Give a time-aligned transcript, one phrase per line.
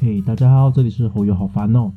[0.00, 1.90] 嘿，大家好，这里是侯友，好烦哦。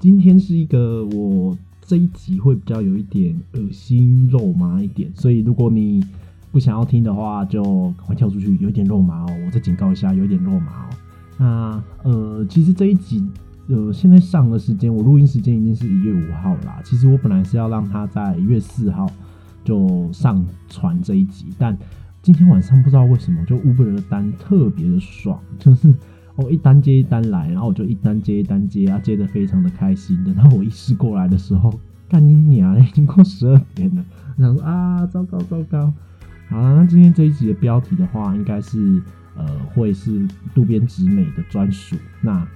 [0.00, 6.04] 今天是一个我这一集会比较有一点恶心肉麻一点，所以如果你
[6.50, 9.28] 不想要听的话，就赶快跳出去，有一点肉麻哦。
[9.46, 10.90] 我再警告一下，有点肉麻哦。
[11.38, 13.24] 那呃，其实这一集
[13.68, 16.82] 呃，现在上的时间，我录音时间已经是一月五号啦。
[16.84, 19.08] 其实我本来是要让他在一月四号
[19.62, 21.78] 就上传这一集，但
[22.22, 25.94] 今天晚上不知道为什么，就 Uber 的单特别的爽，就是
[26.36, 30.22] 我一单接一单来，然后我就一单接一单接啊，接的非常的开心。
[30.22, 34.04] 等到我意识过来的时候，干你娘，已经过十二点了，
[34.36, 35.92] 然后说啊，糟糕糟糕。
[36.48, 39.02] 好了，那今天这一集的标题的话，应该是
[39.34, 41.96] 呃，会是渡边直美的专属。
[42.20, 42.46] 那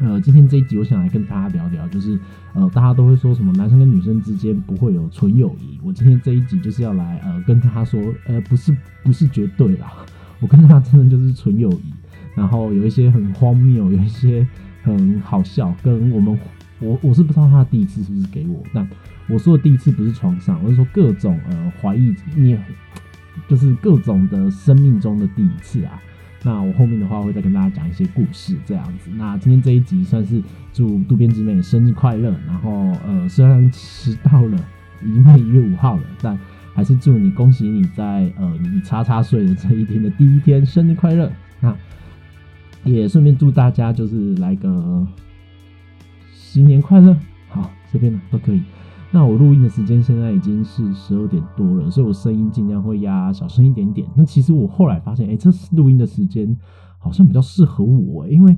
[0.00, 2.16] 呃，今天这一集我想来跟大家聊聊，就是
[2.52, 5.80] 呃，大家都会说什么男生跟女生之间不会有纯友谊。
[5.82, 9.92] 我今天这一集就是要来呃，跟他说，呃，不是不是绝对啦，
[10.40, 11.94] 我跟他真的就是纯友谊。
[12.34, 14.46] 然后有一些很荒谬，有一些
[14.82, 16.38] 很好笑，跟我们
[16.80, 18.88] 我我是不知道他的第一次是不是给我，但
[19.28, 22.58] 我说的第一次不是床上，我是说各种呃怀疑你。
[23.48, 26.02] 就是各种的生命中的第一次啊，
[26.42, 29.10] 那我后面的话会再跟大家讲一些故事，这样子。
[29.14, 30.42] 那今天这一集算是
[30.72, 32.70] 祝渡边直美生日快乐，然后
[33.06, 34.58] 呃虽然迟到了，
[35.04, 36.36] 已经快一月五号了，但
[36.74, 41.32] 还是祝你恭喜你在呃你叉叉岁的这一天的第一天生日快乐。
[41.60, 41.72] 那
[42.84, 45.06] 也顺便祝大家就是来个
[46.32, 47.16] 新年快乐，
[47.48, 48.62] 好随便的都可以。
[49.10, 54.06] 那我录音的时间现在已经是十二点多了，所以我声音尽量会压小声一点点。
[54.14, 56.56] 那其实我后来发现，哎，这录音的时间
[56.98, 58.54] 好像比较适合我，因为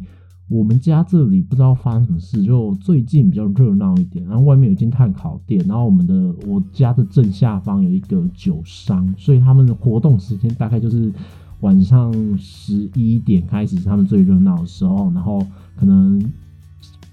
[0.49, 11.13] 我们家这里不知道发生什么事，就最近比较热闹一点，然后外面有一间碳烤店，然后我们的我家的正下方有一个酒商，所以他们的活动时间大概就是
[11.61, 16.21] 晚上十一点开始是他们最热闹的时候，然后可能。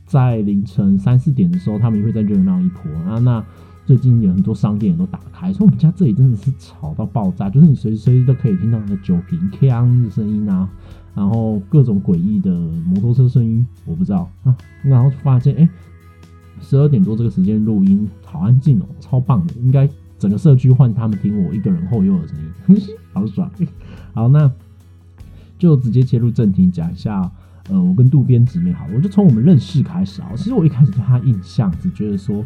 [0.08, 3.19] 在凌晨三四点的时候，他们也会再热闹一波啊。
[3.19, 3.46] 那
[3.86, 10.69] 最近有很多商店也都打开，所以我们家这里真的是吵到爆炸，就是你随时随地都可以听到那个酒瓶锵的声音啊，
[11.13, 14.56] 然后各种诡异的摩托车声音，我不知道啊。
[14.81, 15.69] 然后发现，哎，
[16.62, 22.38] 十二点多这个时间录音好安静哦，超棒的，应该整个社区换他们听我一个人后右的声
[22.69, 22.81] 音，
[23.12, 23.52] 好爽。
[24.18, 24.52] 好，那
[25.60, 27.30] 就直接切入正题，讲一下。
[27.70, 30.30] 呃，我跟渡边直美好，我就从我们认识开始啊。
[30.36, 32.38] 其实我一开始对她印象只觉得说，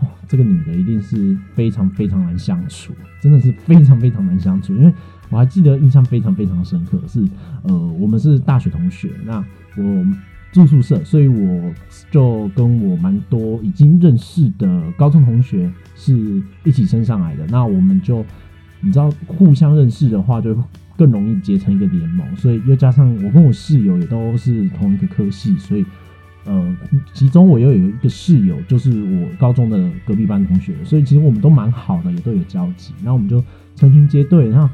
[0.00, 4.74] 哦，这个女的一定是非常非常难相处，真的是非常非常难相处。
[4.74, 4.92] 因为
[5.30, 7.24] 我还记得印象非常非常深刻是，
[7.62, 9.38] 呃，我们是大学同学，那
[9.76, 10.06] 我
[10.50, 11.72] 住宿舍，所以我
[12.10, 17.46] 就跟我蛮多已经认识的高中同学是一起升上来的。
[17.46, 18.26] 那我们就
[18.80, 20.58] 你知道，互相认识的话就。
[20.96, 25.84] 更容易结成一个联盟，所以又加上我跟我室友也都是同一个科系，所以
[26.44, 26.76] 呃，
[27.12, 32.94] 其中我又有一个室友，就是我高中的隔壁班同学，所以其实我们都蛮好的，也都有交集。
[33.02, 33.42] 然后我们就
[33.74, 34.72] 成群结队，然后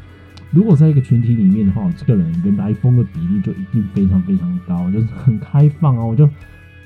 [0.51, 6.29] 如果在一个群体里面的话，我这个人跟来风的比例就一定非常非常高，就是很开放啊，我就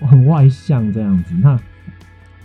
[0.01, 1.35] 很外向这样子。
[1.43, 1.59] 那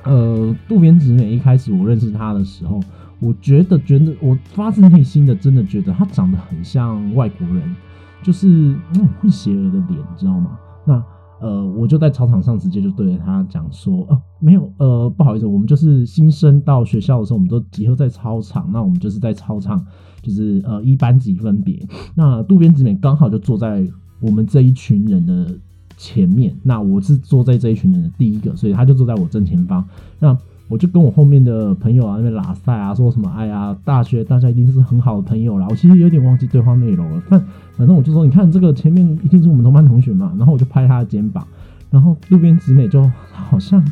[0.04, 2.82] 呃，渡边直美一开始我认识他的时候。
[3.20, 7.76] 我觉得，觉得我发自内心的真的觉得他长得很像外国人，
[8.24, 8.48] 就是
[8.94, 10.58] 那种混血儿的脸，你知道吗？
[10.86, 11.04] 那
[11.42, 19.82] 呃，我就在操场上直接就对着他讲说，呃，没有，呃，不好意思，我们就是新生到学校的时候，我们都集合在操场，那我们就是在操场，
[20.22, 21.82] 就是呃一班级分别。
[22.16, 23.88] 那渡边直美刚好就坐在
[24.20, 25.58] 我们这一群人的
[25.96, 29.88] 前面，那我是坐在这一群人的第一个，所以他就坐在我正前方。
[30.20, 30.38] 那
[30.70, 35.66] 我就跟我后面的朋友啊那边拉塞啊，说什么哎呀，大学大家一定是很好的朋友啦。
[35.70, 37.44] 我其实有点忘记对话内容了，反
[37.76, 40.32] 反正我就说，你看这个前面一定是我们同班同学嘛。
[40.38, 41.46] 然后我就拍他的肩膀，
[41.90, 43.84] 然后路边直美就好像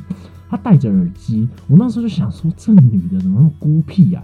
[0.49, 4.23] 她戴着耳机，我那时候就想说，这女的怎么那么孤僻呀？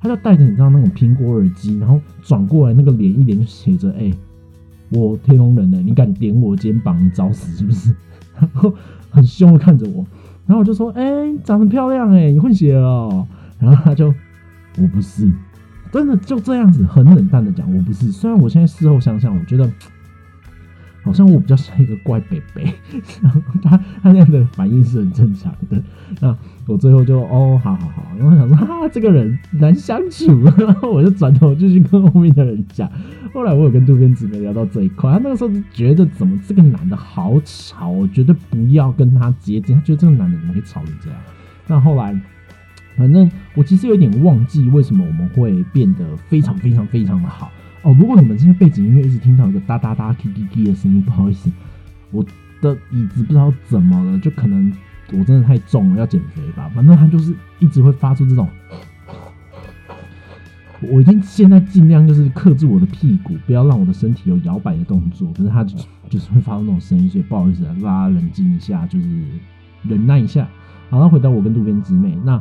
[0.00, 4.12] 她就戴着你知道那种苹果耳机，然后转过来那个脸一脸就写着，哎，
[4.90, 7.92] 我天龙人呢，你敢点我肩膀，你找死是不是？
[8.38, 8.72] 然后
[9.10, 10.06] 很凶的看着我。
[10.48, 13.24] 然后我就说：“哎，长得漂亮哎，你混血哦。
[13.60, 14.12] ”然后他就
[14.82, 15.30] ：“我不是，
[15.92, 18.10] 真的就这样子，很冷淡的讲，我不是。
[18.10, 19.70] 虽然我现在事后想想，我觉得。”
[21.08, 22.70] 好像我比较像一个怪北北，
[23.22, 25.82] 然后他他那样的反应是很正常的。
[26.20, 32.90] 那我最后就哦，好好好，然后想说哈，这个人难相处， 然后我就转头就去跟后面的人讲。
[33.32, 39.74] 后来我有跟渡边直美聊到这一块，他那个时候觉得怎么这个男的好吵，我绝对不要跟他接近。
[39.74, 41.18] 他觉得这个男的怎么会吵成这样？
[41.66, 42.14] 那后来，
[42.98, 47.50] 反正我其实有点忘记为什么我们会变得非常非常非常的好。
[47.82, 51.50] 哦，如果你们这些背景音乐一直听到一个哒哒哒、滴滴滴的声音，不好意思，
[52.10, 52.24] 我
[52.60, 54.72] 的椅子不知道怎么了，就可能
[55.12, 56.68] 我真的太重了，要减肥吧。
[56.74, 58.48] 反正它就是一直会发出这种。
[60.80, 65.28] 我已经现在尽量就是克制我的屁股，不要让我的身体有摇摆的动作。
[65.32, 65.76] 可是它就
[66.08, 69.06] 就是会发出那种声音，所以不好意思，大家冷静一下，就是
[69.82, 70.48] 忍耐一下。
[70.90, 72.40] 好，那回到我跟渡边直美，那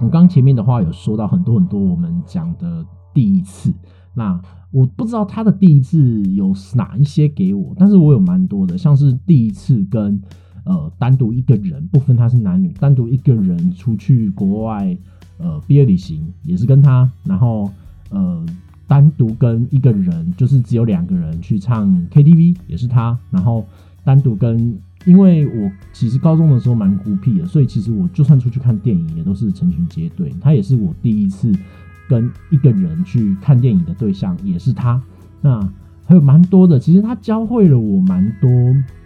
[0.00, 3.72] 我刚前面的话有说到很多很多我们讲的第一次，
[4.16, 4.40] 那
[4.72, 10.20] 我不知道他的第一次有哪一些给我，但是我有蛮多的，像是第一次跟
[10.64, 14.96] 呃单独一个人，不分他是男女，单独一个人出去国外。
[15.38, 17.70] 呃，毕业旅行也是跟他，然后
[18.08, 18.42] 呃，
[18.86, 23.62] 单独跟一个人，就是只有两个人去唱 KTV，也是他，然后
[24.02, 30.32] 单独跟，因为我其实高中的时候蛮孤僻的，所以其实我就算出去看电影，也都是成群结队。
[30.40, 31.52] 他也是我第一次
[32.08, 35.00] 跟一个人去看电影的对象，也是他。
[35.40, 35.60] 那
[36.04, 38.50] 还有蛮多的，其实他教会了我蛮多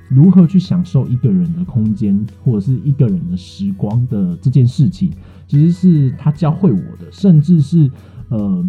[0.08, 5.10] 如何去享受一个人的空间，或者是一个人的时光的这件事情。
[5.46, 7.90] 其实是他教会我的，甚至是
[8.28, 8.68] 呃，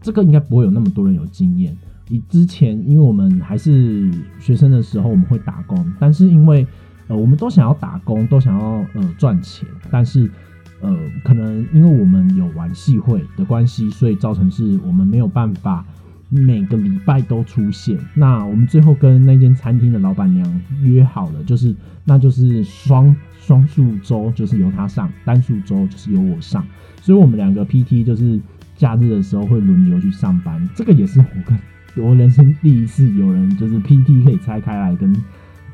[0.00, 1.76] 这个应该不会有那么多人有经验。
[2.08, 6.66] 以之前，因为我们还是学生的时候，我们会打工，但是因为
[7.08, 10.30] 呃，我们都想要打工，都想要呃赚钱，但是
[10.82, 10.94] 呃，
[11.24, 15.82] 可能因为我们有玩戏会的关系，所以造成是我们没有办法。
[16.34, 17.98] 每个礼拜都出现。
[18.14, 21.76] 那我们最后跟那间餐厅的老板娘约好了，就是
[22.06, 26.66] 那就是双双数周就是由他上，单数周就是由我上。
[27.02, 28.40] 所以我们两个 PT 就是
[28.78, 30.66] 假日的时候会轮流去上班。
[30.74, 35.14] 这个也是我跟我人生第一次有人就是 PT 可以拆开来跟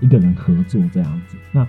[0.01, 1.37] 一个人合作这样子。
[1.53, 1.65] 那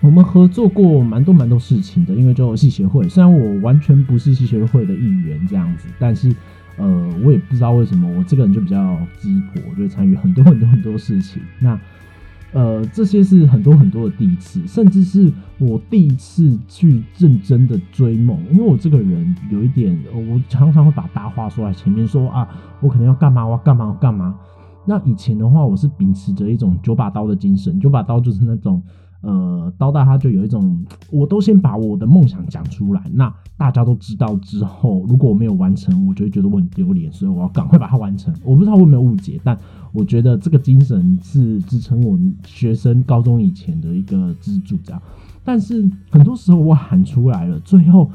[0.00, 6.34] 我们合作过蛮多蛮多事情的，因为就戏协会，虽然我完全不是戏协会的一员这样子，但是。
[6.80, 6.86] 呃，
[7.24, 11.42] 我也不知道为什么，我这个人就比较鸡婆，就参与很多很多很多事情。
[11.58, 11.76] 那
[12.52, 15.28] 呃，这些是很多很多的第一次，甚至是
[15.58, 18.38] 我第一次去认真的追梦。
[18.52, 22.48] 因为我这个人有一点，我常常会把大话说在前面，说啊，
[22.80, 24.36] 我可能要干嘛，我要干嘛，我干嘛。
[24.84, 28.80] 那以前的话，我是秉持着一种九把刀的精神，九把刀就是那种。
[29.20, 38.32] 呃，刀大他就有一种，我都先把我的梦想讲出来，那大家都知道之后，如果我没有完成，我就会觉得我很丢脸，所以我要赶快把它完成。
[38.44, 39.58] 我不知道我有没有误解，但
[39.92, 42.16] 我觉得这个精神是支撑我
[42.46, 45.02] 学生高中以前的一个支柱，这样。
[45.44, 48.08] 但是很多时候我喊出来了，最后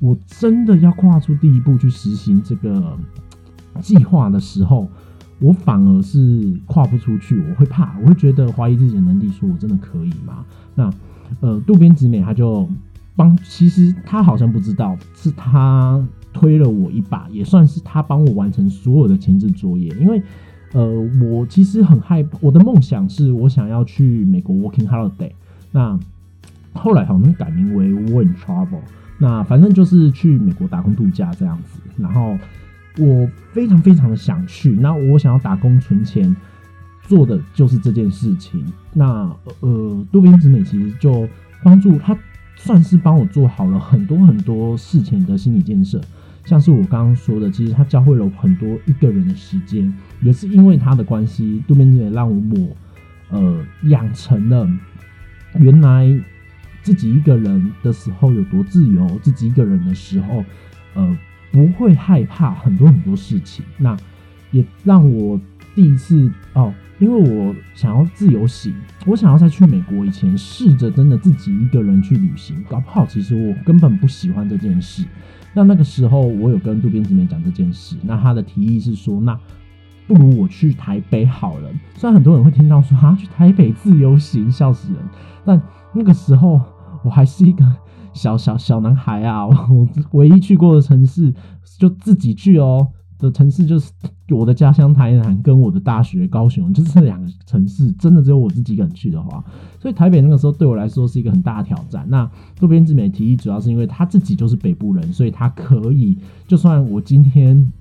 [0.00, 2.94] 我真的要跨出第一步去实行这个
[3.80, 4.86] 计划的时候。
[5.42, 10.44] 我反而是跨不出去，我会怕，我会觉得怀疑自己的能力，说我真的可以吗？
[10.76, 10.88] 那
[11.40, 12.68] 呃，渡边直美他就
[13.16, 16.00] 帮，其实他好像不知道，是他
[16.32, 19.88] 推了我一把，也算是他帮我完成所有的前置作业。
[19.98, 20.22] 因为
[20.72, 20.86] 呃，
[21.20, 25.32] 我其实很害怕，我的梦想是我想要去美国 working holiday，
[25.72, 25.98] 那
[26.72, 28.80] 后来好像改名为 work travel，
[29.18, 32.38] 那反正就是去美国打工度假这样子，然后。
[32.98, 36.36] 我非常非常的想去，那我想要打工存钱，
[37.02, 38.62] 做的就是这件事情。
[38.92, 41.26] 那呃，渡边直美其实就
[41.62, 42.14] 帮助他，
[42.54, 45.98] 算是帮我做好了很多很多事情的心理建设。
[46.44, 52.76] 像是我刚刚说的，其实他教会了很多一个人的时间，也是因为他的关系，渡边直美让我
[53.30, 54.68] 呃养成了
[55.58, 56.06] 原来
[56.82, 60.44] 自己一个人的时候有多自由，自己一个人的时候
[60.92, 61.16] 呃。
[61.52, 63.96] 不会害怕很多很多事情，那
[64.50, 65.38] 也让我
[65.74, 68.74] 第一次哦，因为我想要自由行，
[69.06, 75.04] 我想要在去美国以前试着真的自己一个人去旅行，搞不好其实我根本不喜欢这件事。
[75.52, 79.38] 那那个时候我有跟渡边直美讲这件事，那他的提议是说，那
[80.06, 81.70] 不如我去台北好了。
[81.94, 85.02] 虽然很多人会听到说啊，去台北自由行笑死人，
[85.44, 85.60] 但
[85.92, 86.58] 那个时候
[87.04, 87.64] 我还是一个。
[88.12, 91.32] 小小小男孩啊， 我唯一去过的城市
[91.78, 92.88] 就自己去哦
[93.18, 93.90] 的城市就是
[94.30, 99.44] 我的家乡台南跟我的大学高雄，就是这两个城市，真的只有我自己一个人去的话，
[99.78, 102.04] 所以台北那个时候对我来说是一个很大的挑战。
[102.08, 102.28] 那
[102.58, 107.72] 渡边直美提议主要是因为他自己就是北部人，所以他可以就算我今天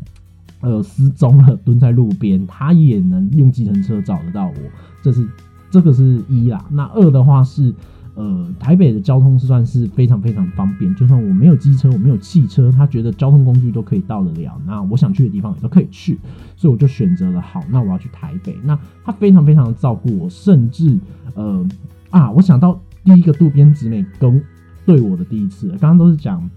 [0.60, 4.56] 呃失踪了，蹲在路边，他也能用计程车找得到我。
[5.02, 5.28] 这是
[5.72, 7.74] 这个是一啦，那二的话是。
[8.22, 14.62] 呃，台北的交通是算是非常非常方便，就算我没有机车，我没有汽车，他觉得交通工具都可以到得了。
[14.68, 16.20] 那我想去的地方也都可以去，
[16.56, 18.56] 所以我就选择了好，那我要去台北。
[18.64, 21.00] 那他非常非常的照顾我，甚至
[21.34, 21.66] 呃
[22.12, 24.44] 啊，我想到第一个渡边直美跟
[24.86, 26.48] 对我的第一次，刚刚都是讲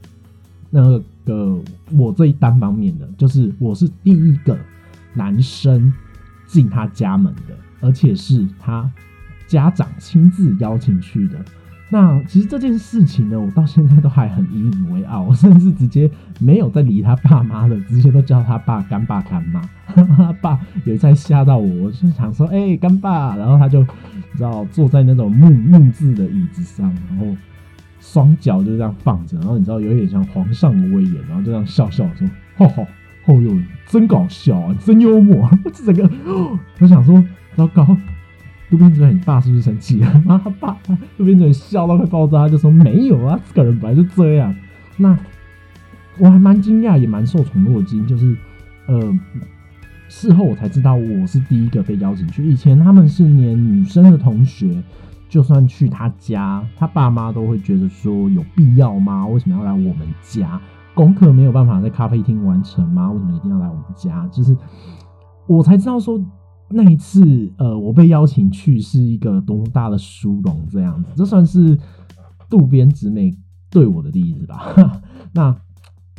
[0.71, 1.59] 那个
[1.97, 4.59] 我这一单方面的，就是我是第一个
[5.14, 5.92] 男生
[6.47, 7.54] 进他家门的。
[7.80, 8.90] 而且是他
[9.46, 11.38] 家长亲自邀请去的。
[11.90, 16.10] 那其实这件事情呢，我到现在都还很引以为傲， 我甚至直接
[16.40, 19.60] 没有再理他爸妈了，直接都叫他爸干爸干妈。
[19.94, 27.36] 他爸有一次吓到我，我就想说，哎，干爸，然后他就你知道坐在那种木木质的椅子上，然后
[28.00, 32.86] 双脚就这样放着，然后你知道有点像皇上的威严，然后就这样笑笑说，吼吼，
[33.26, 36.10] 哦哟，真搞笑啊，真幽默， 我整个
[36.80, 37.22] 我想说，
[37.54, 37.96] 糟糕。
[38.71, 40.11] 渡边直美，你爸是不是生气了？
[40.26, 40.76] 他，爸，
[41.16, 44.54] 渡边直美笑到快爆炸，他就说没有啊，这个人本来就这样。
[44.97, 45.16] 那
[46.18, 48.37] 我还蛮惊讶，也蛮受宠若惊，就是
[48.87, 49.18] 呃，
[50.09, 52.44] 事后我才知道我是第一个被邀请去。
[52.44, 54.83] 以前他们是连女生的同学，
[55.28, 59.26] 就算去他家，他爸妈都会觉得说有必要吗？
[59.26, 60.61] 为什么要来我们家？
[60.94, 63.11] 功课没有办法在咖啡厅完成吗？
[63.12, 64.26] 为什么一定要来我们家？
[64.33, 64.56] 就是
[65.47, 66.18] 我才知道说。
[66.71, 71.78] 那一次，呃，我被邀请去是一个多么大的殊荣，这样子，这算是
[72.49, 73.33] 渡边直美
[73.71, 75.02] 对我的例子吧。
[75.33, 75.54] 那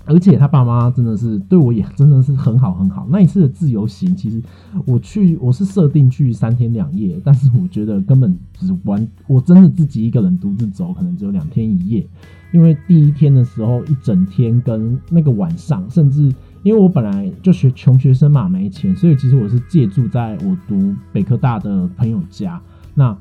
[0.06, 3.08] 而且他爸妈真的是对我也真的是很好很好。
[3.10, 4.42] 那一次的自由行，其实
[4.86, 12.08] 我去我是设定去三天两夜，但是我觉得根本只玩，我真的自己一个人独自走，可能只有两天一夜。
[12.54, 16.34] 因为第一天的时候，一整天跟那个晚上，甚至。
[16.66, 22.60] 因为我本来就学穷学生嘛，没钱，所以其实我是借住在我读北科大的朋友家。
[22.96, 23.16] 那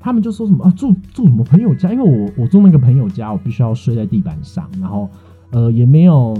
[0.00, 1.92] 他们就说什么啊，住住什么朋友家？
[1.92, 5.08] 因为我我住那个朋友家，我必须要睡在地板上，然后
[5.50, 6.36] 呃也没有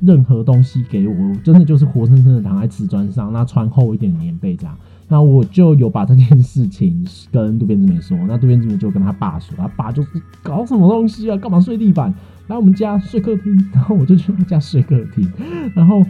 [0.00, 1.14] 任何东西给我，
[1.44, 4.74] 真的就是活生生的躺在瓷砖上，那穿厚一点的棉被这样。
[5.08, 12.12] 那我就有把这件事情跟渡边直美说，那渡边直美就跟他爸说，他爸就是搞什么东西啊，干嘛睡地板？
[12.48, 15.28] 来我们家睡客厅，然后我就去他家睡客厅，
[15.74, 16.04] 然后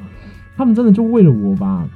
[0.56, 1.86] 他们真的就为了我把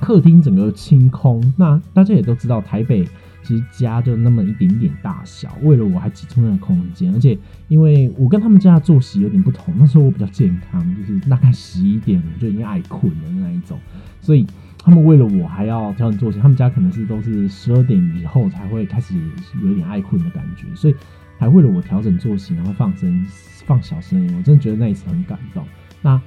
[0.00, 1.42] 客厅整个清空。
[1.56, 3.06] 那大家也都知道，台北
[3.42, 7.38] 其实家就那么一点点大小，为了我还挤出那个空间，而且
[7.68, 13.78] 因为我跟他们家的作息有点不同，那时候我比较健康，就是大概十一点我就已经爱困的那一种，
[14.20, 14.46] 所以
[14.86, 19.14] 他们为了我还要调整作息，他们家可能是都是十二点以后才会开始
[19.60, 20.94] 有一点爱困的感觉，所以。
[21.38, 23.26] 还为了我调整作息，然后放声
[23.66, 25.62] 放小声音，我真的觉得那一次很感动。
[26.00, 26.18] 那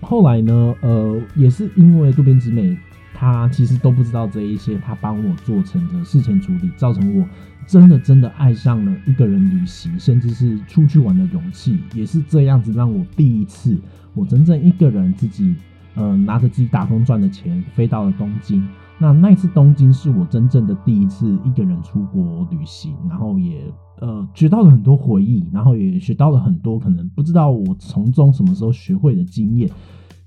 [0.00, 0.72] 后来呢？
[0.82, 2.78] 呃，也是因为渡边直美，
[3.12, 7.26] 她其实都不知道这一些，她帮我做成的事前处理，造成我
[7.66, 13.76] 真的真的爱上了一个人旅行，甚至是出去玩的勇气，也是这样子让我第一次，
[14.14, 15.56] 我真正一个人自己，
[15.94, 18.66] 呃，拿着自己打工赚的钱飞到了东京。
[18.98, 23.62] 那那一次东京是我真正的第一次一个人出国旅行，然后也
[23.98, 29.70] 呃学到了很多回忆，然后也学到了很多可能不知道我从中什么时候学会的经验。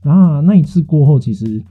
[0.02, 1.64] 然后那一次过后，其实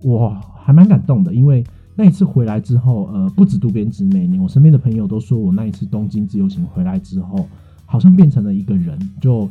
[0.00, 1.62] 我还蛮感动的，因为
[1.94, 7.46] 那一次回来之后，呃，不止渡边直美，我身边的朋友都说我那一次东京自由行回来之后，
[7.84, 9.48] 好像变成了一个人，就。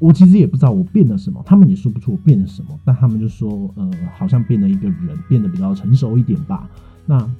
[0.00, 6.68] 我其实也不知道我变了什么，他们也说不出我变了什么，但他们就说，呃，好像变了一个人，变得比较成熟一点吧。
[7.06, 7.30] 那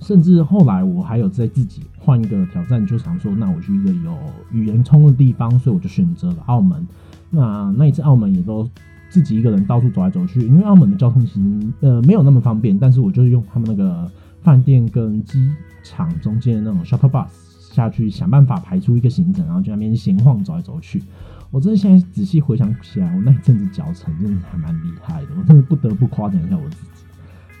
[0.00, 4.18] 甚至后来我还有在自己换一个挑战，就想说，那我去一个有
[4.52, 6.86] 语言通的地方，所以我就选择了澳门。
[7.30, 8.68] 那那一次澳门也都
[9.08, 11.40] 自己一个人到处走来走去，因为澳门的交通其实
[11.80, 14.10] 呃没有那么方便，但是我就是用他们那个
[14.42, 15.50] 饭店跟机
[15.84, 17.28] 场中间的那种 shuttle bus
[17.72, 21.02] 下去想办法排出一个行程，然后就那边闲晃走来走去。
[21.50, 27.04] 我真的现在仔细回想起来，我那一阵子脚程真的还蛮厉害的，我真的不得不夸奖一下我自己。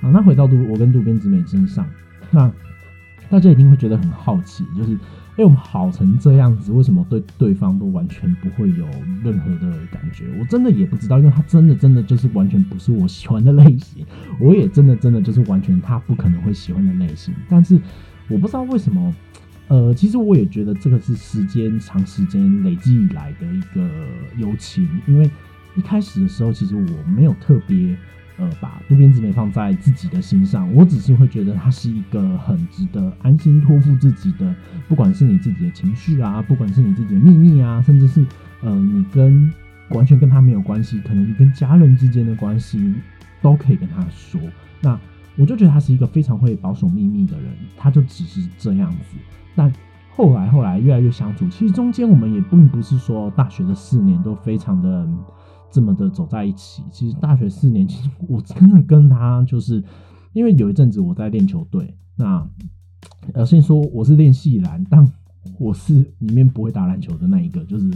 [0.00, 1.86] 好，那回到渡我跟渡边直美身上，
[2.30, 2.52] 那
[3.30, 4.94] 大家一定会觉得很好奇，就是，
[5.36, 8.86] 哎，我们好成这样子，为什么对对方都完全不会有
[9.24, 10.24] 任何的感觉？
[10.38, 14.04] 我真的也不知道，因为他真的真的就是完全不是我喜欢的类型，
[14.38, 17.80] 我也真的真的就是完全他不可能会喜欢的类型，但是
[18.28, 19.14] 我不知道为什么。
[19.68, 23.88] 呃，其实我也觉得这个是时间长时间累积以来的一个
[24.36, 25.30] 友情，因为
[25.76, 27.96] 一开始的时候，其实我没有特别
[28.38, 34.54] 呃把渡边直美放在自己的心上，我只是会觉得他是一个很值得安心托付自己的，
[34.88, 38.24] 不管是你自己的情绪啊，不管是你自己的秘密啊，甚至是
[38.62, 39.52] 呃你跟
[39.90, 42.94] 完全跟他没有关系，可能你跟家人之间的关系
[43.42, 44.40] 都可以跟他说。
[44.80, 44.98] 那
[45.36, 49.16] 我就觉得他是一个非常会保守秘密的人，他就只是这样子。
[49.58, 49.72] 但
[50.14, 55.08] 后来后来越来越相处，其实中间我们也并不是说大学的四年都非常的
[55.68, 56.84] 这么的走在一起。
[56.92, 59.82] 其实大学四年，其实我真的跟他就是
[60.32, 62.48] 因为有一阵子我在练球队，那
[63.34, 65.04] 呃先说我是练系篮，但
[65.58, 67.90] 我是里面不会打篮球的那一个，就是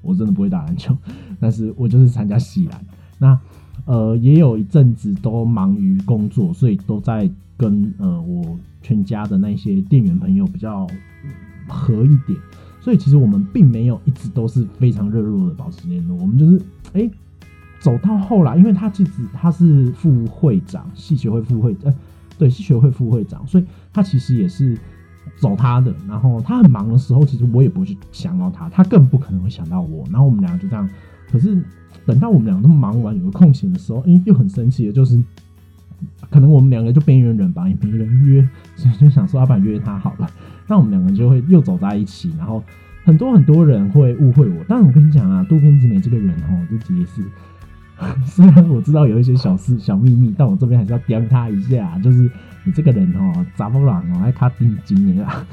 [0.00, 0.96] 我真的不会打篮球，
[1.38, 2.82] 但是我就是参加系篮。
[3.18, 3.38] 那
[3.84, 10.86] 呃，也有一阵子都忙于工作，所以都在跟呃我全家的那些店员朋友比较
[11.68, 12.38] 合一点。
[12.80, 16.60] 所以其实我们并没有一直都是非常热络的保持联络，我们就是
[16.94, 17.08] 哎
[17.80, 21.94] 走到后来，因为他其实他是副会长，系学会副会，呃，
[22.38, 24.76] 对，系学会副会长，所以他其实也是
[25.36, 25.94] 走他的。
[26.08, 30.04] 然后他很忙的时候，其实我也不会去想到他，他更不可能会想到我。
[30.10, 30.88] 然后我们两个就这样，
[31.32, 31.58] 可是
[32.04, 35.20] 等到我们两个都忙完有个空闲的时候，哎，又很神奇的就是，
[36.30, 38.46] 可能我们两个就边缘人吧，也没人约，
[38.76, 40.30] 所以就想说，要不然约他好了。
[40.68, 42.62] 那我们两个就会又走在一起，然后
[43.04, 44.64] 很多很多人会误会我。
[44.68, 47.22] 但我跟你讲啊，渡边直美这个人哦，就其实是，
[48.26, 52.30] 虽然我知道有一些小事小秘密，但我这边还是要刁他一下，就是
[52.64, 55.46] 你这个人哦，杂不朗哦，爱卡丁金啊，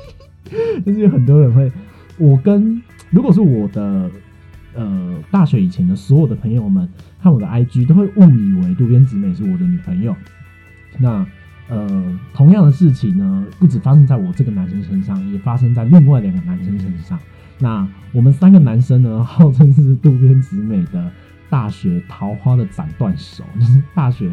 [0.84, 1.70] 就是有很多人会，
[2.18, 4.10] 我跟如果是我的
[4.78, 6.88] 呃大学以前的所有的朋友们
[7.22, 10.16] 看我的 IG，都会误以为渡边直美是我的女朋友。
[10.98, 11.26] 那。
[11.70, 17.18] 呃，同样的事情呢，不止发生在我这个男生身上，也发生在另外两个男生身上。
[17.58, 21.12] 那我们三个男生呢，号称是渡边直美的
[21.50, 23.44] 大学桃花的斩断手。
[23.60, 24.30] 就是大学，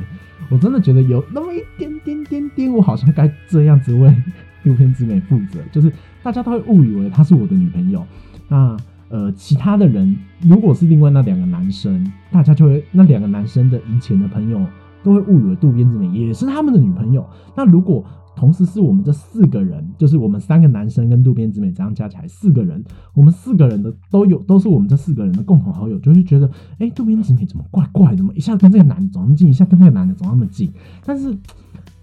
[0.47, 4.15] 我真的觉得有那么一点点点点，我好像该这样子为
[4.63, 5.59] 渡边直美负责。
[5.73, 5.91] 就是
[6.23, 8.07] 大家都会误以为她是我的女朋友。
[8.47, 8.77] 那
[9.15, 14.60] 呃，其他的人如果是另外那两个男生，大家就会那两个男生的以前的朋友。
[15.05, 17.24] 都会误以为渡边直美也是他们的女朋友。
[17.55, 18.03] 那如果
[18.36, 28.31] 同时是我们这四个人，就是我们三个男生跟渡边直美这样加起来四个人，我们四个人的都有都是我们这四个人的共同好友，就会觉得，哎，渡边直美怎么怪怪的嘛？
[28.34, 30.74] 一下跟这个男的走那么近，一下跟那个男的走那么近。
[31.05, 31.38] 但是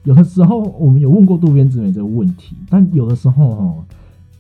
[0.04, 3.85] 有的时候我们有问过渡边直美这个问题，但有的时候哦，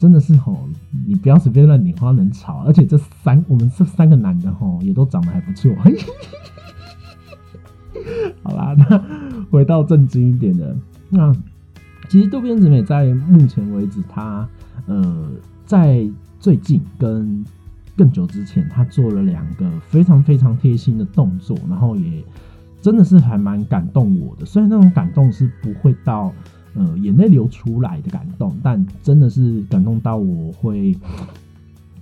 [0.02, 0.68] 真的是哦，
[1.06, 2.64] 你不要随便乱拈花惹草。
[2.66, 5.72] 而且这三我们这三个男的哦，也都长得还不错。
[8.42, 9.00] 好啦，那
[9.52, 10.76] 回到正经一点的，
[11.08, 11.32] 那
[12.08, 14.48] 其实渡边直美在目前为止，她
[14.86, 15.30] 呃
[15.64, 16.04] 在
[16.40, 17.44] 最近跟
[17.96, 22.24] 更久之前，她做了两个非常非常贴心的动作，然后也
[22.80, 24.44] 真的是还蛮感动我的。
[24.44, 26.32] 虽然那种感动是不会到
[26.74, 30.96] 呃眼泪流出来的感动，但真的是感动到我会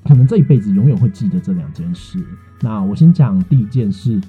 [0.04, 2.18] 可能这一辈子永远会记得这两件事。
[2.60, 4.20] 那我先讲第一件事。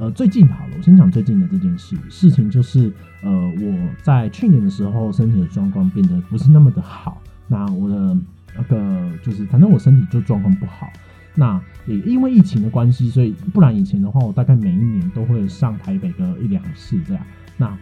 [0.00, 1.96] 呃，最近好了，我先讲最近的这件事。
[2.08, 3.30] 事情就是，呃，
[3.60, 7.20] 我在去年的时候，身体的状况变得不是那么的好。
[7.48, 8.16] 那我的
[8.56, 10.88] 那个就是，反正我身体就状况不好。
[11.34, 17.22] 那也因为疫情的关系，所以不然以前的话，我大概每一年都会上台北个一两次这样。
[17.56, 17.76] 那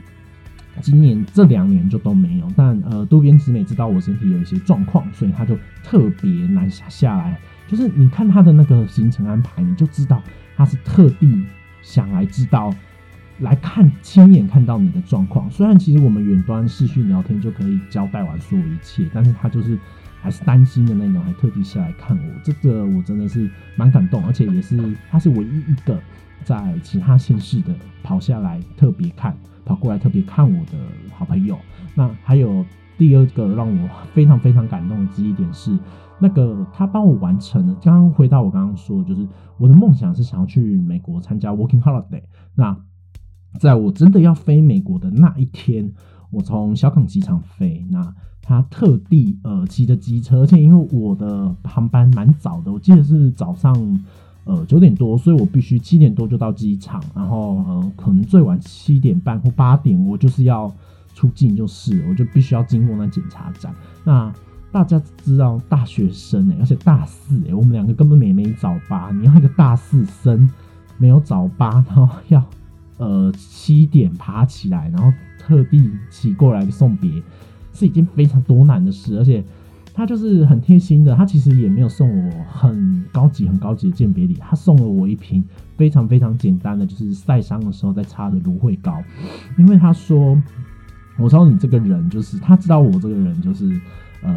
[0.81, 2.47] 今年这两年就都没有。
[2.57, 7.39] 但呃，渡边直美知道我身体有一些状况，所以他就特别难下下来。
[7.69, 10.23] 就是你看他的那个行程安排，你就知道
[10.57, 11.45] 他是特地。
[11.83, 12.75] 想来知道，
[13.39, 15.49] 来看亲眼看到你的状况。
[15.49, 19.79] 虽然其实我们远端视讯聊天就可以交代完所有一切，但是他就是
[20.27, 22.25] 还是担心的那种，还特地下来看我。
[22.43, 24.77] 这个我真的是蛮感动，而且也是
[25.09, 25.97] 他是唯一一个
[26.43, 30.73] 在其他县市的跑下来特别看，跑过来特别看我的
[31.13, 31.57] 好朋友。
[31.95, 32.67] 那还有
[32.99, 35.79] 第二个让我非常非常感动的记忆点是。
[36.19, 37.75] 那个他帮我完成了。
[37.81, 42.23] 刚刚回到我刚刚说，就是我的梦想是想要去美国参加 Working Holiday。
[42.57, 42.77] 那
[43.61, 45.93] 在我真的要飞美国的那一天，
[46.33, 47.87] 我从小港机场飞。
[47.91, 48.13] 那
[48.47, 53.75] 他特地呃骑着机车，而且因为我的航班蛮早的，我记得是早上
[54.45, 60.73] 呃九点多，所以我必须七点多就到机场，然后呃可能最晚七点半或八点，我就是要
[61.15, 63.75] 出境，就是我就必须要经过那检查站。
[64.05, 64.33] 那
[64.71, 69.11] 大家知道大学生哎，而且大四哎，我们两个根本也没早八。
[69.11, 70.49] 你要一个大四生
[70.99, 72.45] 没有早八，然后要
[72.99, 77.11] 呃七点爬起来，然后特地骑过来送别，
[77.77, 79.17] 是一件非常多难的事。
[79.19, 79.45] 而且
[79.95, 85.45] 他就是很贴心的，他其实也没有送我很高级、很高级的鉴别礼，他送了我一瓶
[85.77, 89.01] 非常非常简单的，就是晒伤的时候再擦的芦荟膏。
[89.57, 90.37] 因为他说，
[91.19, 93.81] 我知道你这个人，就是他知道我这个人就是。
[94.23, 94.35] 呃，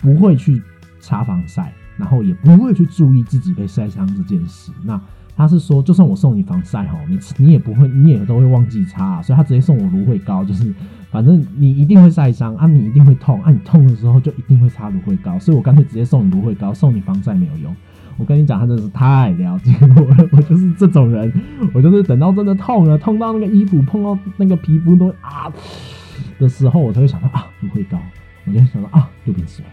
[0.00, 0.62] 不会去
[0.98, 4.72] 擦防晒，然后也不会去注意自己被晒伤这件事。
[4.82, 4.98] 那
[5.36, 10.72] 他是说，就算我送你防晒哦，你你也不会，你也都会忘记擦，所以他直接送我芦荟膏，就是
[11.10, 17.74] 反正你一定会晒伤啊，你一定会痛啊，你痛的时候就一定会擦芦荟膏，所以我干脆直接送你芦荟膏，送你防晒没有用。
[18.16, 21.32] 我跟你讲，他真的是太了解我了，我就是这种人，
[21.72, 25.52] 我就是等到真的痛了，痛到那个衣服碰到那个皮肤都啊
[26.38, 27.98] 的时候，我才会想到啊，芦荟膏。
[28.44, 29.64] 我就会想到啊，渡边水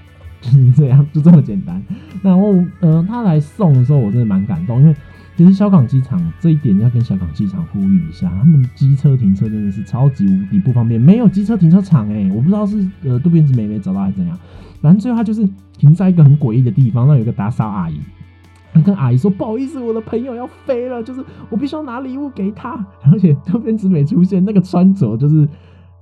[0.41, 1.81] 就是这样，就这么简单。
[2.21, 4.95] 然后，呃，他来送的时候，我真的蛮感动，因为
[5.37, 14.39] 其实小港机场这一点要跟小港机场呼吁一下，他们机车停车真的是超级无敌不方便，没有机车停车场哎，我不知道是呃渡边直美没找到还是怎样，
[14.81, 17.99] 反正最后他就是停在一个很诡异的地方，那有一个打扫阿姨，
[18.73, 25.47] 他跟阿姨说不好意思，我的朋友要飞了，就是我必须要拿礼物给他，而且渡边直美出现那个穿着就是。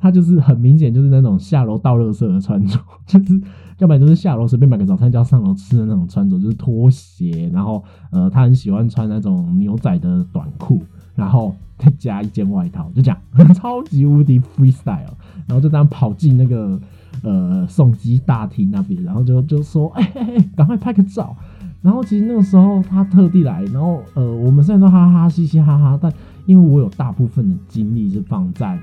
[0.03, 3.41] 他就是很明显，就是那种下楼倒垃圾的穿着， 就是
[3.77, 10.81] 要不然就是下楼随便买个早餐就要上楼吃的那种穿着，就是拖鞋，然后呃，他很喜欢穿那种牛仔的短裤，
[11.15, 13.17] 然后再加一件外套，就这样，
[13.55, 15.15] 超级无敌 freestyle，
[15.47, 16.77] 然后就这样跑进那个
[17.23, 21.33] 呃送机大厅那边，然后就就说，哎哎哎，赶快拍个照。
[21.81, 26.11] 然后其实那个时候他特地来，然后呃，我们虽然都哈哈嘻嘻哈哈，但
[26.45, 28.77] 因为我有大部分的精力是放在。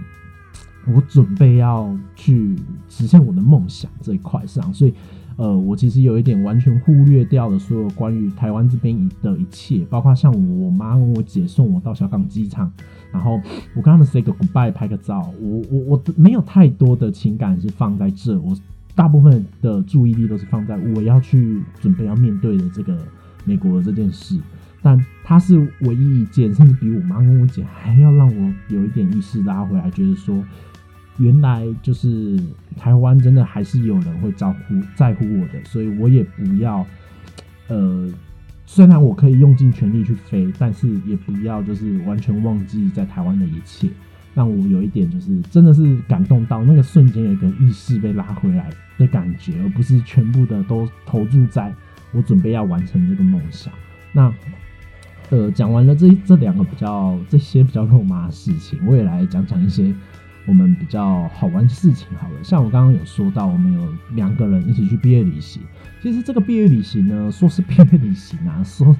[0.87, 2.57] 我准备要去
[2.88, 4.95] 实现我的梦想这一块上，所以，
[5.37, 12.73] 呃，我其实有一点完全忽略掉了所有关于台湾这边的一切，包括像我妈跟我姐送我到小港机场，
[13.12, 13.40] 然后
[13.77, 18.57] 我跟他们 say 个 goodbye 拍个照，我我我没有太多的情感是放在这，我
[18.95, 22.97] 大部分的注意力都是放在我要去准备要面对的这个
[23.45, 24.38] 美国的这件事，
[24.83, 30.43] 但它是唯一一件，甚至比我妈跟我姐还要让我有一点意识拉回来，觉得说。
[31.18, 32.40] 原来就是
[32.79, 36.87] 台湾真的还是有人会照顾在乎我的，所以我也不要，
[37.68, 38.09] 呃，
[38.64, 43.90] 虽然我可以用尽全力去飞，但是也不要就是完全忘记在台湾的一切，
[44.35, 51.75] 让我有一点就是真的是感动到那个瞬间有一个意识被拉回来的感觉，而不是全部的都投注在
[52.12, 53.70] 我准备要完成这个梦想。
[54.12, 54.33] 那
[55.29, 59.94] 呃，讲完了这这两个比较这些比较肉麻的事情，我也来讲讲一些。
[60.51, 65.63] 我们比较好玩的事情，好了，像我刚刚有说到，我们有两个人一起去毕业旅行。
[66.03, 68.97] 其实这个毕业旅行呢，说是毕业旅行啊， 说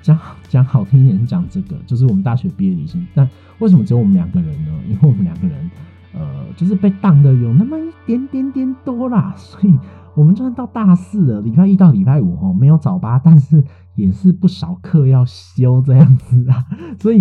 [0.00, 0.16] 讲
[0.48, 3.04] 讲好听一点讲这个，就是我们大学毕业旅行。
[3.16, 4.70] 但为什么只有我们两个人呢？
[4.88, 5.70] 因为我们两个人，
[6.14, 9.34] 呃，就是被当的有那么一点点点多啦。
[9.36, 9.76] 所以
[10.14, 13.64] 我们就算到大四了，礼拜一到礼拜五哦，没有早八，但是
[13.96, 16.64] 也是不少课要修这样子啊。
[17.00, 17.20] 所以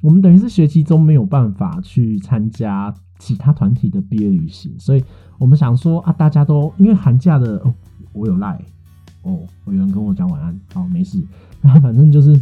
[0.00, 2.94] 我们等于是学期中没有办法去参加。
[3.22, 5.04] 其他团体的毕业旅行，所以
[5.36, 7.62] 我们想说啊，大家都因为寒假的，
[8.14, 8.58] 我有赖
[9.24, 11.22] 哦，我有人跟我讲晚安，好没事。
[11.60, 12.40] 然后反正就是，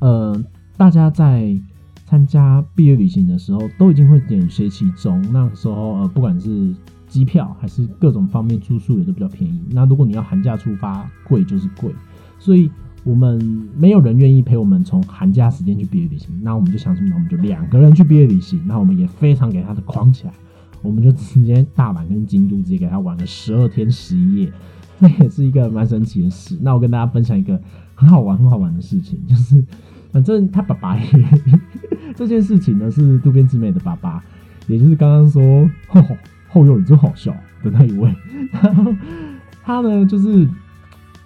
[0.00, 0.38] 呃，
[0.76, 1.58] 大家在
[2.04, 6.74] 参加毕业旅行的时候，都已经会点学期中，那时候呃，不管是
[7.08, 9.58] 机票还是各种方面住宿也都比较便宜。
[9.70, 11.94] 那如果你要寒假出发，贵就是贵，
[12.38, 12.70] 所以。
[13.06, 13.40] 我们
[13.78, 17.14] 没有人愿意陪我们从寒假时间去毕业旅行，那我们就想什么呢？
[17.14, 18.60] 我们就两个人去毕业旅行。
[18.66, 20.32] 那我们也非常给他的框起来，
[20.82, 24.52] 我们就直接大阪跟京都直接给他玩了十二天十一夜，
[24.98, 26.58] 那也是一个蛮神奇的事。
[26.60, 27.60] 那我跟大家分享一个
[27.94, 29.64] 很好玩很好玩的事情，就是
[30.10, 30.98] 反正他爸爸
[32.16, 34.20] 这件事情呢是渡边直美的爸爸，
[34.66, 36.02] 也就是刚刚说后
[36.48, 37.30] 后右你真好笑
[37.62, 38.12] 的那一位，
[38.50, 38.92] 然后
[39.62, 40.48] 他呢就是。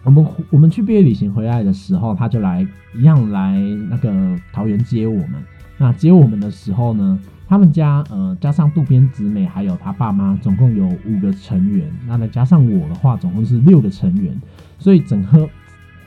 [0.04, 3.58] 我们我们去毕业旅行回来的时候，他就来一样来
[3.90, 5.34] 那个桃园接我们。
[5.76, 11.90] 那接我们的时候呢，他们家呃加上渡边直美还有他爸妈，总共有五个成员。
[12.06, 14.38] 那再加上我的话，总共是六个成员。
[14.78, 15.48] 所以整个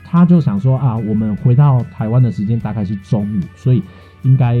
[0.04, 3.82] 他就想说啊，我们回到台湾的时间大概是中午，所以
[4.22, 4.56] 应该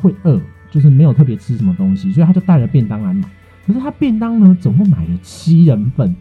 [0.00, 3.28] 会饿，就是没有特别吃什么东西，所以他就带了便当来买。
[3.66, 6.14] 可是他便当呢，总共买了七人份，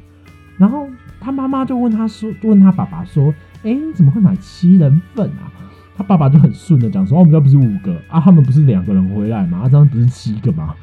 [0.58, 0.88] 然后。
[1.26, 5.48] 他妈妈就问他说：“问他爸爸说，哎，你怎么会买七人份啊？”
[5.96, 9.60] 他爸爸就很顺的讲说：“哦，我们家不是五个啊，他们不是两个人回来吗？
[9.60, 10.76] 啊，这样不是七个吗？”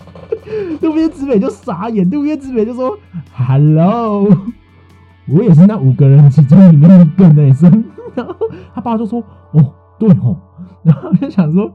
[0.80, 2.98] 渡边直美就傻眼，渡边直美就说
[3.34, 4.26] ：“Hello，
[5.28, 7.84] 我也是那五个人其中里面一个男生。”
[8.16, 8.34] 然后
[8.74, 10.34] 他爸就说：“哦，对哦。
[10.82, 11.70] ”然后就想说，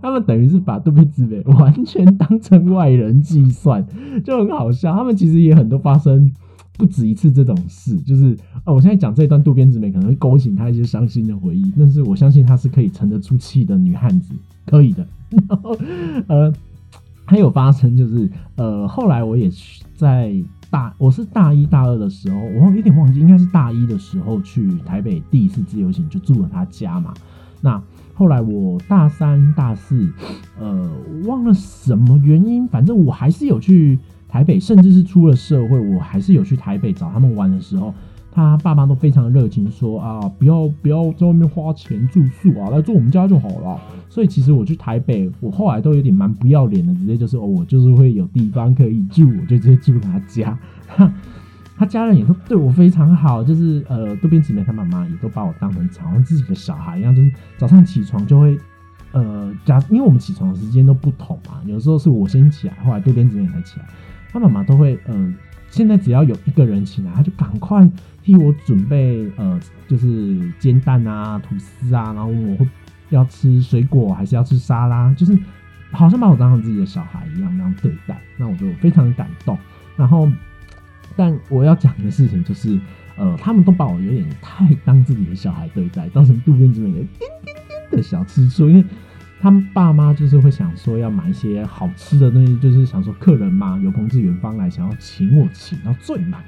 [0.00, 3.86] 他们等于是把渡边直美完全当成外人计算，
[4.24, 4.94] 就很好笑。
[4.94, 6.32] 他们其实也很多发生。
[6.78, 14.32] 不止一次这种事，就是哦，我现在讲这段渡边直美可能会勾起他一些伤心的回忆，但是我相信她是可以沉得住气的女汉子，
[14.64, 15.04] 可以的。
[15.48, 15.76] 然后
[16.28, 16.52] 呃，
[17.24, 20.32] 还有发生就是呃，后来我也去在
[20.70, 27.12] 大，我是大一大二的时候，我有点忘记，应该是大一的时候去台北第一次自由行，就住了他家嘛。
[27.60, 27.82] 那
[28.14, 30.08] 后来我大三大四，
[30.60, 30.88] 呃，
[31.24, 33.98] 忘了什么原因，反正我还是有去。
[34.28, 37.94] 台北，甚至是出了社会，我还是有去台北找他们玩的时候，
[38.30, 43.80] 他爸妈都非常热情，说啊，不要不要在外面花钱住宿啊，来住我们家就好了。
[44.08, 50.58] 所以其实我去台北，我后来都有点蛮不要脸的，直接就是哦，我就是会有地方可以住，我就直接住他家。
[51.78, 58.58] 他家人也都对我非常好，就是呃，渡边直美他妈妈也都把我当成好像自己的小孩一样，就是早上起床就会
[59.12, 63.86] 呃，假因为我们起床的时间都不同嘛，有时候是我先起来，后来渡边直美才起来，
[64.32, 65.34] 他妈妈都会呃，
[65.70, 67.88] 现在只要有一个人起来，他就赶快
[68.22, 72.68] 替我准备呃，就是煎蛋啊、吐司啊，然后我会
[73.10, 75.38] 要吃水果还是要吃沙拉，就是
[75.90, 79.58] 好像把我当成自己的小孩一样那样对待，那我就非常感动，
[79.96, 80.28] 然后。
[81.16, 82.78] 但我要讲的事情就是，
[83.16, 87.08] 呃，他们都把我有点太当自己的小孩对待，造成渡边直美的叮
[87.44, 87.54] 叮
[87.90, 88.68] 叮的小吃醋。
[88.68, 88.84] 因为
[89.40, 96.40] 他们爸妈就是会想说要买一些好吃的东西，就是想说客人嘛，有朋自远方来，想要请我请到最满，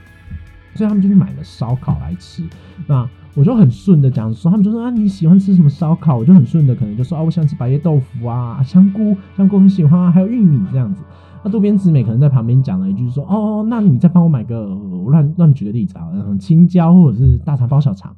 [0.74, 2.42] 所以他们就去买了烧烤来吃。
[2.86, 6.18] 那我就很顺的讲说，他们就说啊你喜欢吃什么烧烤？
[6.18, 11.02] 我就很顺的可能就说啊我想吃白叶豆腐啊，香菇香菇很喜欢啊，还有玉米这样子。
[11.42, 14.66] 那渡边直美可能在旁边讲了一句说：“哦，那你再帮我买个
[15.06, 16.06] 乱乱举个例子啊，
[16.38, 18.14] 青椒或者是大肠包小肠。”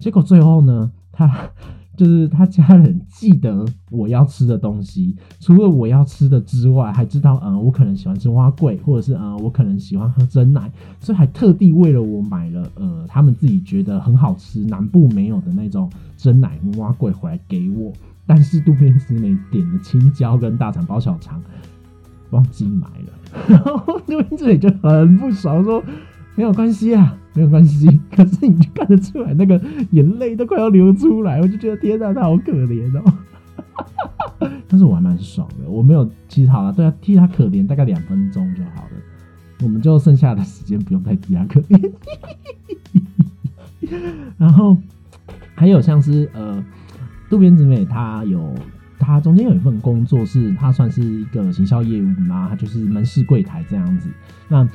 [0.00, 1.30] 结果最后呢，他
[1.96, 17.92] 就是他家人记得我要吃的东西，除了我要吃的之外，还知道呃我可能喜欢吃蛙桂，或者是呃我可能喜欢喝真奶，所以还特地为了我买了呃他们自己觉得很好吃南部没有的那种真奶蛙桂回来给我。
[18.26, 21.42] 但是渡边直美点的青椒跟大肠包小肠。
[22.30, 25.80] 忘记买了， 然后渡边这里就很不爽，说
[26.36, 28.00] 没有关系啊，没有关系。
[28.14, 33.12] 可是你就看得出来，那个眼泪都快要流出来，我就觉得天哪，他好可怜哦。
[34.68, 38.90] 但是我还蛮爽的，我没有其实好了，对啊，替他可怜大概两分钟就好了，
[39.62, 41.92] 我们就剩下的时间不用再替他可怜。
[44.38, 44.76] 然后
[45.54, 46.64] 还有像是呃
[47.28, 48.54] 渡边直美，她有。
[49.04, 54.08] 他中间有一份工作是，他算是一个行销业务嘛，他就是门市柜台这样子。
[54.48, 54.68] 那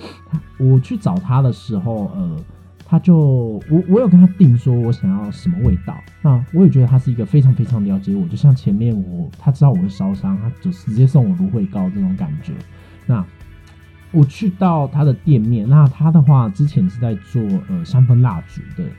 [0.58, 2.38] 我去找他的时候，呃，
[2.86, 5.98] 他就我我有跟他定说我想要什么味道。
[6.22, 12.54] 那我也觉得他是一个非常非常了解我，就像前面我他知道我会烧伤，他就直接送我芦荟膏这种感觉。
[13.06, 13.26] 那
[14.12, 18.90] 我去到他的店面，那他的话之前是在做呃香氛蜡烛的，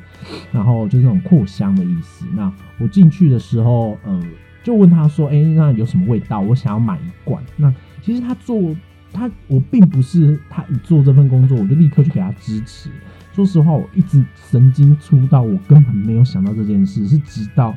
[0.52, 2.26] 然后就是那种扩香的意思。
[2.34, 4.22] 那我进去的时候，呃。
[4.62, 6.40] 就问他说：“哎，那有什么味道？
[6.40, 8.74] 我想要买一罐。”那其实他做
[9.12, 12.90] 他，我并不是他一做这份工作，我就立刻去给他支持。
[13.32, 17.74] 说实话，我一直神经粗到我根本没有想到这件事，是直到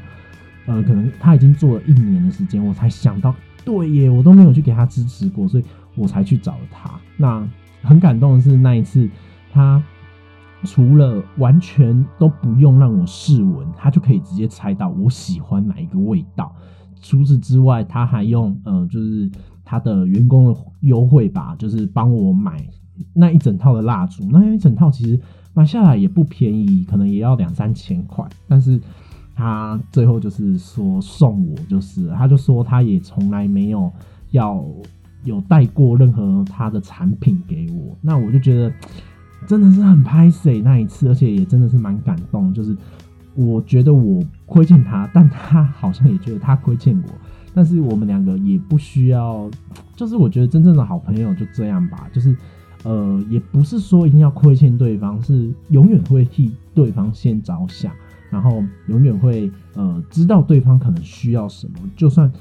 [0.65, 5.63] 呃，可能他已经做了一年的时间，我才想到，对耶，我都没有去给他支持过，所以
[5.95, 6.91] 我才去找他。
[7.17, 7.47] 那
[7.81, 9.09] 很感动的是那一次，
[9.51, 9.81] 他
[10.63, 16.53] 除了完全都不用让我试闻，他就可以直接猜到我喜欢哪一个味道。
[17.01, 19.29] 除此之外，他还用呃，就是
[19.65, 22.65] 他的员工的优惠吧，就是帮我买
[23.13, 24.23] 那一整套的蜡烛。
[24.31, 25.19] 那一整套其实
[25.53, 28.25] 买下来也不便宜，可能也要两三千块。
[28.47, 28.79] 但是
[29.35, 33.91] 他最后就是说送我，就是他就说他也从来没有
[34.31, 34.63] 要
[35.25, 37.97] 有带过任何他的产品给我。
[38.01, 38.73] 那我就觉得
[39.47, 42.75] 真的是很拍 C 那一次，而且也真的是蛮感动，就是。
[43.35, 47.13] 我觉得我亏欠他，但他好像也觉得他亏欠我。
[47.51, 49.49] 但是我们两个也不需要，
[49.95, 52.07] 就是我觉得真正的好朋友就这样吧。
[52.13, 52.37] 就是
[52.83, 57.91] 呃，也不是说一定要亏欠对方，是永远会替对方先着想，
[58.29, 62.31] 然后永远会呃知道对方可能需要什么，就算。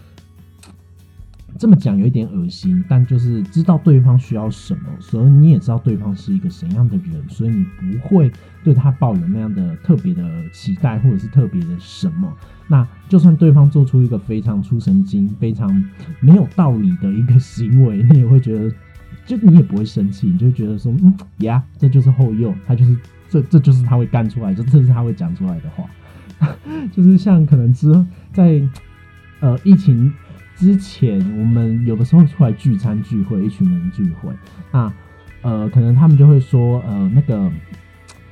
[1.58, 8.32] 这么讲有一点恶心，但就是知道对方需要什么，所以你也知道对方是一个怎样的人，所以你不会
[8.64, 12.32] 对他抱有那样的特别的期待，或者是特别的什么。
[12.68, 15.70] 那就算对方做出一个非常出神经、非常
[16.20, 18.74] 没有道理的一个行为，你也会觉得，
[19.26, 22.96] 就你也不会生气，你就觉得说，嗯呀，这就是后右，他就是
[23.28, 25.84] 这，这就是他会干出来，这这是他会讲出来的话，
[26.90, 27.92] 就是像可能之
[28.32, 28.60] 在
[29.40, 30.12] 呃疫情。
[30.62, 34.32] 之前我们有的时候出来聚餐聚会，一群人聚会，
[34.70, 34.92] 那
[35.40, 37.50] 呃，可能他们就会说，呃，那个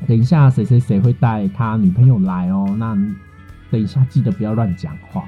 [0.07, 2.95] 等一下谁谁谁会带他女朋友来哦，那
[3.69, 5.25] 等一下记得不要乱讲话。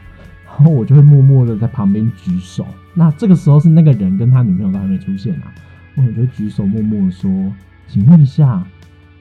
[0.46, 2.64] 然后我就会默默的在旁边举手。
[2.94, 5.52] 那这个时候是那个人跟他女朋友都还没出现啊，
[5.96, 7.52] 我就会举手默默的说，
[7.88, 8.64] 请问一下，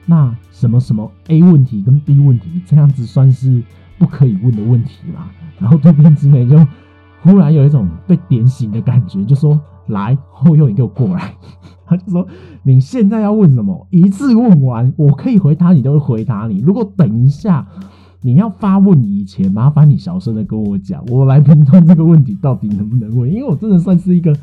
[0.06, 3.60] 那什么什么 A 问题跟 B 问题这样子算是
[3.98, 5.30] 不可以问的问题吗？
[5.58, 6.64] 然后对面之美就。
[7.22, 9.58] 忽然有一种被点醒的感觉，就说
[9.88, 11.34] ：“来，后右，你给我过来。
[11.86, 12.26] ”他就说
[12.64, 13.86] ：“你现在要问什么？
[13.90, 16.60] 一次问完，我可以回答你，都会回答你。
[16.60, 17.66] 如果等一下
[18.22, 23.30] 你要发问以前，麻烦你小声的跟我讲，我来评断这个问题到底能不能问。
[23.30, 24.34] 因为我真的算是一个，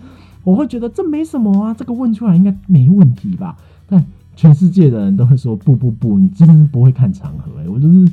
[0.44, 3.58] 我会觉得这没什么啊，这个问出来应该没问题吧？
[3.88, 8.10] 但全世界的人都会说不不不，你真的不会看场合哎，我就是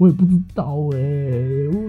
[0.00, 0.98] 我也不知道哎，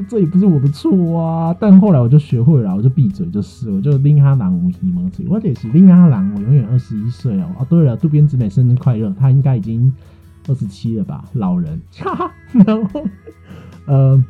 [0.10, 1.56] 这也不是我的错啊。
[1.58, 7.46] 但后来我就学会了，我就闭嘴就是，我就令阿郎无疑蒙嘴，我也是令阿郎，我永远二十一岁哦。
[7.58, 9.94] 哦，对了，渡边直美生日快乐，他应该已经
[10.50, 11.82] 二十七了吧，老人。
[12.66, 13.02] 然后，
[13.86, 14.22] 呃。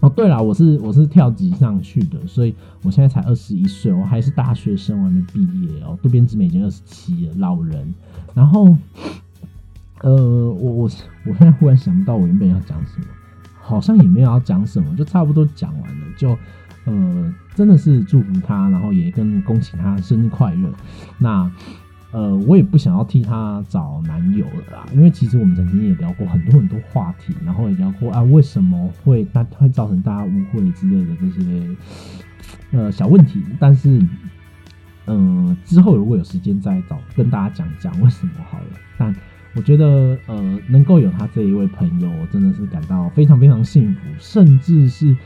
[0.00, 5.98] 哦，对了，我是我是跳级上去的，所以我现在才二十一岁，我还是大学生，我还没毕业哦。
[6.02, 7.94] 渡边直美已经二十七了，老人。
[8.34, 8.76] 然后，
[10.04, 10.14] 呃，
[10.52, 10.82] 我我
[11.24, 13.06] 我现在忽然想不到我原本要讲什么，
[13.60, 16.06] 好像也没有要讲什么，就差不多讲完了。
[16.16, 16.38] 就
[16.84, 20.70] 呃，真的是祝福他，然后也跟恭喜他生日快乐。
[21.18, 21.50] 那。
[22.12, 31.76] 呃，我也不想要替他找男友了啦，因为其实我们曾经也聊过很多很多话题，然后也聊过啊，为什么会大会造成大家误会之类的这些
[32.70, 33.42] 呃小问题。
[33.58, 34.00] 但是，
[35.08, 38.66] 嗯，之后如果有时间再找跟大家讲讲为什么好了。
[38.96, 39.12] 但
[39.56, 45.16] 我觉得，呃，能够有他这一位朋友，我真的是感到非常非常幸福，甚至是，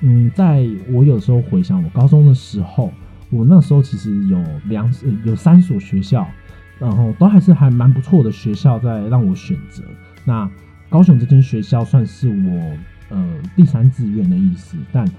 [0.00, 2.92] 嗯，在我有时候回想我高中的时候。
[3.34, 4.92] 我那时候其实有两
[5.24, 6.28] 有三所学校，
[6.78, 9.82] 然后都还是还蛮不错的学校在让我选择。
[10.26, 10.46] 那
[10.90, 12.76] 高雄这间学校算是我
[13.08, 15.10] 呃第三志愿的意思，但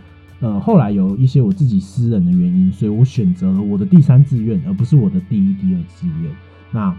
[0.42, 6.32] 呃后来有一些我自己私人的原因，所以我选择了我的第三志愿，而不是我的第一、第二志愿。
[6.72, 6.96] 那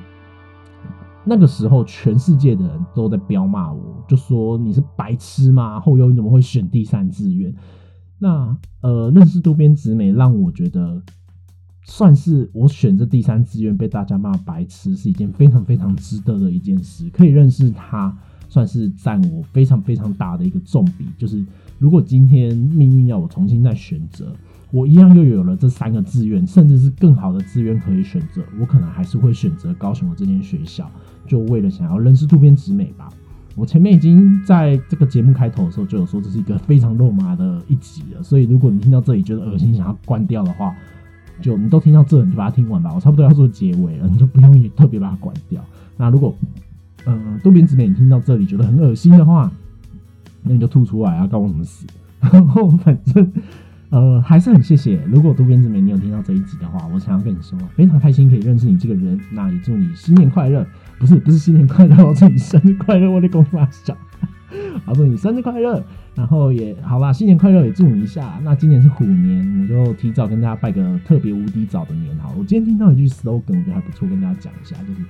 [1.25, 5.81] 那个时候全世界的人都在彪骂我，就说你是白痴吗？
[5.81, 7.55] 后优你怎么会选第三志愿？
[8.19, 11.03] 那呃，认识渡边直美让我觉得
[11.85, 17.11] 算是我选择第三志愿被大家骂白痴是一件非常非常值得的一件事。
[17.11, 18.17] 可以认识他，
[18.49, 21.07] 算是占我非常非常大的一个重比。
[21.19, 21.45] 就是
[21.79, 24.33] 如果今天命运要我重新再选择，
[24.75, 30.91] 我一样又有了这三个志愿，甚至是更好的志愿可以选择，我可能还是会选择高雄的这间学校，
[31.29, 33.09] 就为了想要认识渡边直美吧。
[33.55, 38.23] 我前面已经在这个节目开头的时候就有说，这是一个非常肉麻的一集了。
[38.25, 40.75] 所以如果你听到这里觉得恶心，想要关掉的话，
[41.41, 42.91] 就你都听到这，你就把它听完吧。
[42.93, 45.65] 我差不多要做结尾了，你就不用特别把它关掉。
[45.97, 46.35] 那如果
[47.07, 49.53] 嗯渡边直美你听到这里觉得很恶心的话，
[50.43, 51.87] 那你就吐出来啊，关我什么事？
[52.19, 53.33] 然后反正。
[53.91, 55.01] 呃，还是很谢谢。
[55.07, 59.21] 如果渡边直美你有听到这一集的话，我想要跟你说，非常开心可以认识你这个人。
[59.31, 60.67] 那也祝你新年快乐，
[60.99, 63.97] 不是不是新年快乐，我祝你生日快乐，我的公发小，
[64.85, 65.85] 好，祝你生日快乐。
[66.17, 68.41] 然后也好吧，新年快乐也祝你一下。
[68.43, 72.33] 那今年是虎年，我就提早跟大家拜个特别无敌早的年好。
[72.39, 75.01] 我今天听到一句 slogan，我觉得还不错，跟大家讲一下，就是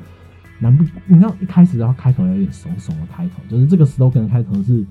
[0.58, 0.84] 难不？
[1.06, 4.84] 你知道一开始的话开头有点怂怂的开头，就是这个 slogan 开头是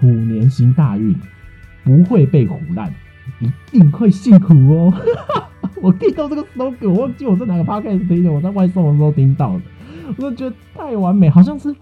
[0.00, 1.14] 虎年行大运。
[1.84, 2.92] 不会被唬烂，
[3.40, 4.94] 一定会幸福哦！
[5.80, 9.62] 我听到这个 slogan，我忘记我在哪个 podcast 听的，我在外送的时候听到的，
[10.16, 11.74] 我就觉得太完美，好像是，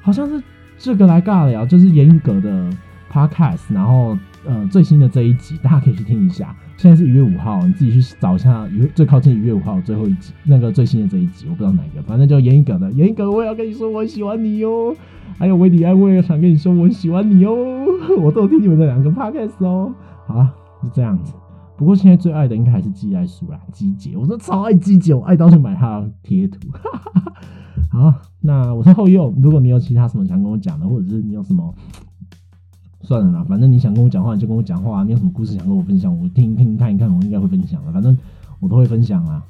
[0.00, 0.42] 好像是
[0.78, 2.68] 这个来尬聊，就是严一格的
[3.12, 4.18] podcast，然后
[4.48, 6.56] 呃最新的这一集，大家可以去听一下。
[6.78, 14.96] 现在是一月五号，你自己去找一下，最靠近一月五号最后一集那个最新的这一集，我不知道哪一个，反正就严一格的，严一格，我也要跟你说，我喜欢你哟。
[15.36, 17.54] 还有维迪安，我也想跟你说，我喜欢你哦。
[18.18, 19.94] 我都听你们的两个 podcast 哦。
[20.26, 20.50] 好了，
[20.82, 21.34] 就这样子。
[21.76, 24.16] 不过现在最爱的应该还是季爱书啦，季姐。
[24.16, 26.58] 我说超爱季姐，我爱到去买她的贴图。
[27.92, 29.32] 好，那我是后右。
[29.42, 31.72] 如果你有其他什么想跟我讲的，或者是你有什么，
[33.08, 35.02] 算了啦，反正你想跟我讲话你就跟我讲话。
[35.02, 37.90] 你有什么故事想跟我分享，我听听看一看，我应该会分享的。
[37.90, 38.14] 反正
[38.60, 39.42] 我都会分享啊，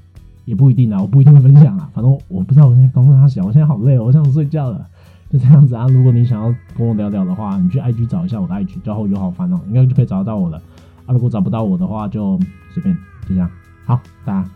[0.45, 1.91] 也不一定啊，我不一定会分享啊。
[1.93, 4.87] 反正我不知道我现在刚刚他小，我现在好累，我想睡觉了。
[5.29, 5.89] 就这样子啊！
[5.89, 10.57] 如果你想要跟我聊聊的话，你去 IG 找一下我的 IG，叫后友好烦哦，应该就可以找得到我了。
[11.05, 12.39] 啊，如果找不到我的话，就
[12.73, 13.51] 随便就这样。
[13.85, 14.51] 好，大家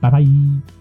[0.00, 0.77] 拜拜。